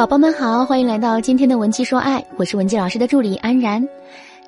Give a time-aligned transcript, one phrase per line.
[0.00, 3.86] 宝宝们好，欢迎来到今天的文姬说爱，我是文姬老师的助理安然。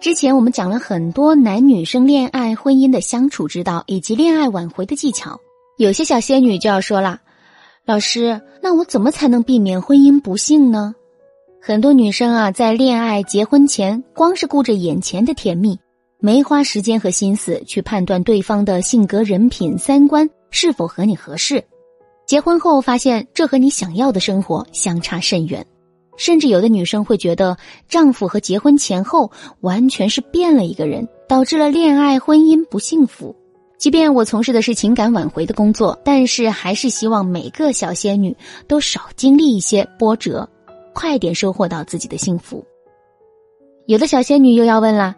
[0.00, 5.38] 之前我们讲了很多男女生恋爱、婚姻的相处之道，以及恋爱挽回的技巧。
[5.77, 7.20] 有些小仙女就要说了，
[7.84, 10.95] 老师，那我怎么才能避免婚姻不幸呢？
[11.61, 15.79] 很多女生啊，在恋爱、结婚前，光是顾着眼前的甜蜜，
[16.19, 21.62] 没花时间和心思去判断对方的性格、人品、三观是否和你合适。
[22.27, 25.67] 结婚后发现这和你想要的生活相差甚远，
[26.17, 27.57] 甚至有的女生会觉得
[27.89, 33.34] 丈夫和结婚前后完全是变了一个人，导致了恋爱婚姻不幸福。
[33.77, 38.34] 即便我从事的是情感挽回的工作，但是还是希望每个小仙女
[38.69, 40.48] 都少经历一些波折，
[40.92, 42.64] 快点收获到自己的幸福。
[43.86, 45.17] 有的小仙女又要问了，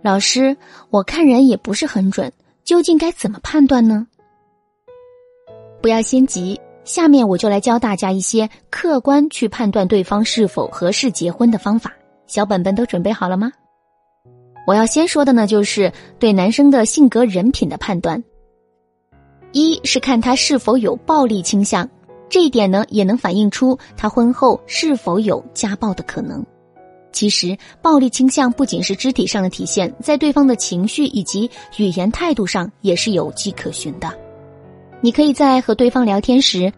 [0.00, 0.56] 老师，
[0.88, 2.32] 我看人也不是很准，
[2.64, 4.06] 究竟该怎么判断呢？
[5.86, 11.92] 不要心急，下面我就来教大家一些客观去判断对方是否合适结婚的方法。
[12.26, 13.52] 小本本都准备好了吗？
[14.66, 18.20] 我要先说的呢，就是对男生的性格人品的判断。
[19.52, 21.88] 一是看他是否有暴力倾向，
[22.28, 26.44] 这一点呢，也能反映出他婚后是否有家暴的可能。
[27.12, 34.12] 其实，暴力倾向不仅是肢体上的体现，在对方的情绪以及语言态度上也是有迹可循的。
[35.02, 36.72] 你可以在和对方聊天时，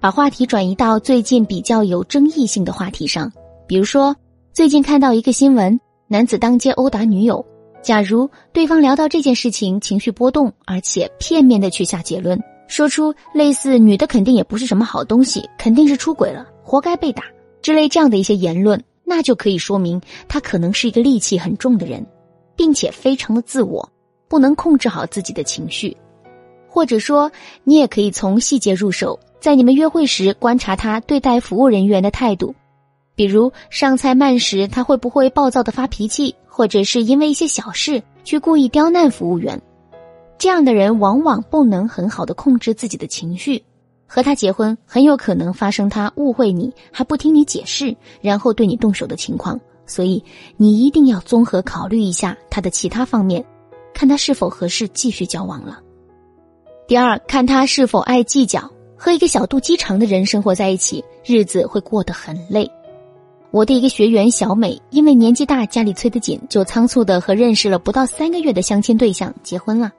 [0.00, 3.30] 把话题转移到最近比较有争议性的话题上，
[3.66, 4.14] 比如说
[4.52, 7.44] 最近看到一个新闻，男子当街殴打女友。
[7.82, 17.24] 假如对方聊到这件事情，情绪波动，而且片面的去下结论，说出类似“女的肯定也不是什么好东西，肯定是出轨了，活该被打”
[17.62, 22.04] 之类这样的一些言论，那就可以说明他可能是一个戾气很重的人，
[22.56, 23.88] 并且非常的自我，
[24.28, 25.96] 不能控制好自己的情绪。
[26.76, 27.32] 或者说，
[27.64, 32.54] 你也可以从细节入手，在你们约会时观察他对待服务人员的态度，
[33.14, 39.58] 比如上菜慢时他会不会暴躁的发脾气，或者是因为一些小事去故意刁难服务员。
[40.36, 43.64] 这样的人往往不能很好的控制自己的情绪，
[44.06, 49.58] 和他结婚很有可能发生他误会你还不听你解释，然后对你动手的情况。
[49.86, 50.22] 所以
[50.58, 53.42] 你一定要综合考虑一下他的其他方面，
[53.94, 55.80] 看他是否合适继续交往了。
[56.88, 58.70] 第二，看他是否爱计较。
[58.98, 62.70] 和一个小肚鸡肠的人生活在一起，日子会过得很累。
[63.50, 69.92] 我的一个学员小美，因为年纪大，家里催得紧，就仓促的和认识了不到三个月的相亲对象结婚了。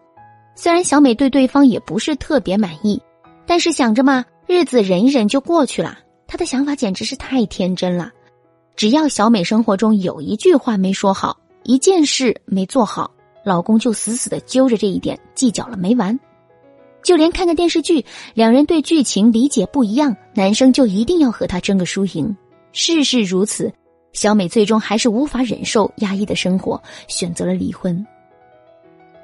[0.55, 2.99] 虽然小美对对方也不是特别满意，
[3.45, 5.99] 但是想着嘛，日子忍一忍就过去了。
[6.25, 8.11] 她的想法简直是太天真了。
[8.75, 13.11] 只要小美生活中有一句话没说好，一件事没做好，
[13.43, 16.19] 老公就死死的揪着这一点计较了没完。
[17.07, 18.03] 就连看个电视剧，
[18.33, 22.35] 两人对剧情理解不一样，男生就一定要和他争个输赢。
[22.73, 23.71] 事事如此，
[24.11, 28.05] 小美最终还是无法忍受压抑的生活，选择了离婚。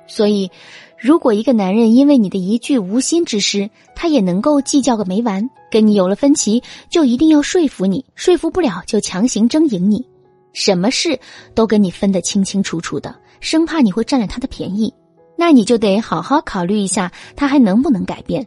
[0.08, 0.50] 所以，
[0.98, 10.08] 如果一个男人因为你的一句无心之失，他也能够计较个没完，跟你有了分歧，就一定要说服你，说服不了就强行争赢你，
[10.54, 11.20] 什么事
[11.54, 14.94] 都跟你分得清清楚楚的，生怕你会占了他的便宜。
[15.36, 18.46] 那你就得好好考虑一下，他还能不能改变？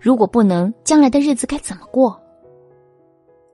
[0.00, 2.20] 如果不能，将来的日子该怎么过？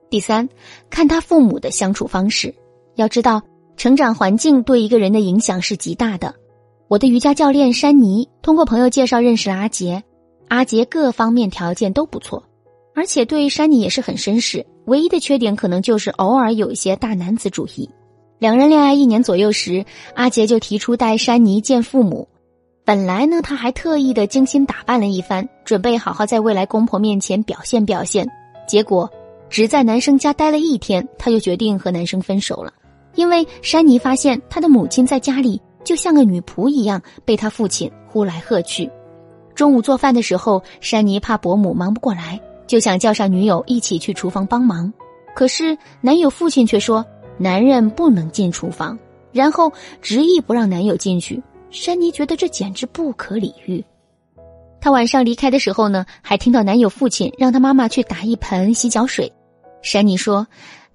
[0.09, 0.47] 第三，
[0.89, 2.53] 看他父母的相处方式。
[2.95, 3.41] 要知道，
[3.77, 6.33] 成长环境对一个人的影响是极大的。
[6.87, 10.03] 我的瑜伽教练山妮通过朋友介绍认识了阿杰，
[10.47, 12.43] 阿杰各方面条件都不错，
[12.93, 14.65] 而且对山妮也是很绅士。
[14.85, 17.89] 唯一的缺点可能就是偶尔有一些大男子主义。
[18.37, 19.83] 两人恋爱一年左右时，
[20.13, 22.27] 阿杰就提出带山妮见父母。
[22.85, 28.29] 本来呢，他还特意的精心打扮了一番，准备好好在未来公婆面前表现表现。
[28.67, 29.09] 结果
[29.49, 32.71] 只在男生家待了一天，他就决定和男生分手了。
[33.15, 38.87] 因为山妮发现他的母亲在家里就像个女仆一样，被他父亲呼来喝去。
[39.55, 44.93] 中午做饭的时候，山妮怕伯母忙不过来，就想叫上女友一起去厨房帮忙。
[45.33, 47.03] 可是男友父亲却说
[47.39, 48.95] 男人不能进厨房，
[49.31, 49.73] 然后
[50.03, 51.41] 执意不让男友进去。
[51.69, 53.83] 珊妮觉得这简直不可理喻。
[54.79, 59.31] 她晚上离开的时候呢，还听到男友父亲让她妈妈去打一盆洗脚水。
[59.81, 60.45] 珊妮说，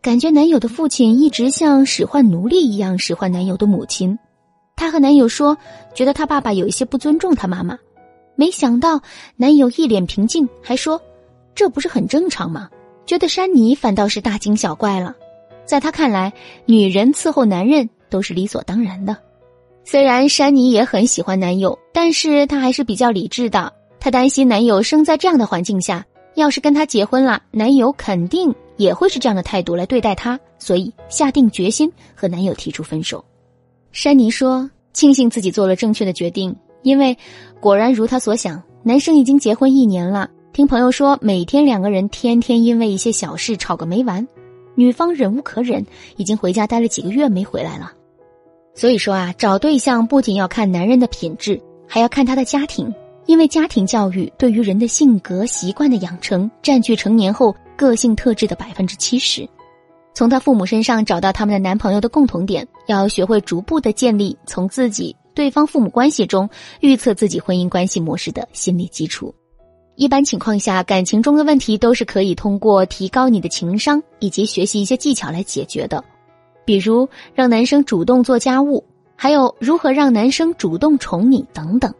[0.00, 4.18] 感觉男友的父亲一直像使唤奴隶一样使唤男友的母亲。
[4.76, 5.56] 她和男友说，
[5.94, 7.78] 觉得他爸爸有一些不尊重他妈妈。
[8.36, 9.02] 没想到
[9.36, 11.00] 男友一脸平静，还说，
[11.54, 12.70] 这不是很正常吗？
[13.04, 15.14] 觉得珊妮反倒是大惊小怪了。
[15.66, 16.32] 在他看来，
[16.64, 19.16] 女人伺候男人都是理所当然的。
[19.90, 23.72] 虽然珊妮也很喜欢男友，但是她还是比较理智的。
[23.98, 26.06] 她担心男友生在这样的环境下，
[26.36, 33.24] 要是跟她结婚了，男友肯定也会是这样的态度来对待他，所以下定决心和男友提出分手。
[33.90, 37.18] 珊妮说：“庆幸自己做了正确的决定，因为
[37.58, 40.30] 果然如他所想，男生已经结婚一年了。
[40.52, 44.24] 听朋友说，每天两个人天天因为一些小事吵个没完，
[44.76, 45.84] 女方忍无可忍，
[46.16, 47.90] 已经回家待了几个月没回来了。
[48.74, 52.92] 所以说啊，找对象不仅要看男人的品质，还要看他的家庭，
[53.26, 59.48] 因为家庭教育对于人的性格习惯的养成，占据成年后个性特质的百分之七十。”
[60.12, 66.48] 从他父母身上找到他们的男朋友的共同点，要学会逐步的建立从自己、对方父母关系中
[66.80, 69.32] 预测自己婚姻关系模式的心理基础。
[69.94, 76.02] 一般情况下，感情中的问题都是可以通过提高你的情商以及学习一些技巧来解决的，
[76.70, 78.84] 比如让男生主动做家务，
[79.16, 81.92] 还有如何让男生主动宠你等等。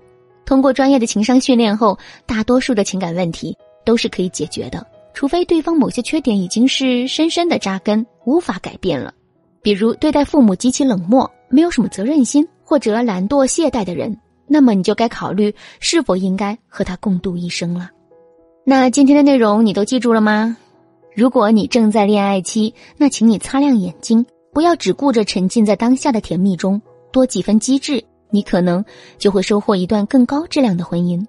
[0.45, 4.87] 通过专业的情商训练后，大多数的情感问题都是可以解决的。
[5.13, 9.13] 除非对方某些缺点已经是深深的扎根，无法改变了，
[9.61, 14.17] 比如对待父母极其冷漠、没有什么责任心或者懒惰懈怠的人，
[14.47, 17.91] 那么你就该考虑是否应该和他共度一生了。
[18.65, 20.57] 那今天的内容你都记住了吗？
[21.13, 26.81] 如果你正在恋爱期，那请你擦亮眼睛，不要只顾着沉浸在当下的甜蜜中，
[27.13, 28.85] 多几分机智，你可能
[29.19, 31.25] 就会收获一段更高质量的婚姻。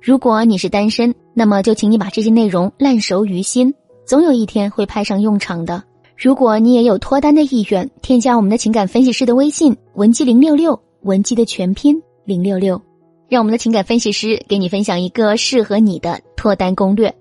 [0.00, 3.74] 如果你是单身，那么就请你把这些内容烂熟于心，
[4.06, 5.82] 总有一天会派上用场的。
[6.16, 12.80] 如果你也有脱单的意愿，添加我们的情感分析师的微信文姬零六六，文姬的全拼零六六，
[13.28, 17.14] 让我们的情感分析师给你分享一个适合你的脱单攻略。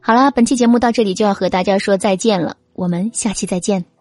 [0.00, 3.91] 好了，本期节目到这里就要和大家说再见了，我们下期再见。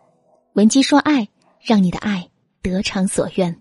[0.53, 1.30] 文姬说爱，
[1.62, 2.30] 让你的爱
[2.62, 3.60] 得偿所愿。